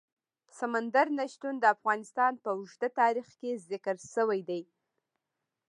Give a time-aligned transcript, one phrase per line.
[0.57, 4.61] سمندر نه شتون د افغانستان په اوږده تاریخ کې ذکر شوی دی.